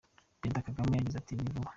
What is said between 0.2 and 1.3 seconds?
Perezida Kagame yagize